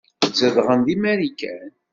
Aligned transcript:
Zedɣen 0.39 0.79
deg 0.87 0.97
Marikan. 1.01 1.71